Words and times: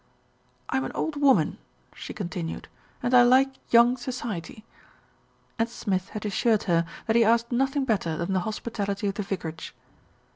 "I'm 0.69 0.83
an 0.83 0.91
old 0.95 1.15
woman," 1.15 1.59
she 1.93 2.11
continued, 2.11 2.67
"and 3.03 3.13
I 3.13 3.21
like 3.21 3.49
young 3.69 3.97
society." 3.97 4.65
And 5.59 5.69
Smith 5.69 6.09
had 6.09 6.25
assured 6.25 6.63
her 6.63 6.87
that 7.05 7.15
he 7.15 7.23
asked 7.23 7.51
nothing 7.51 7.85
better 7.85 8.17
than 8.17 8.33
the 8.33 8.39
hospitality 8.49 9.05
of 9.05 9.13
the 9.13 9.21
vicarage. 9.21 9.75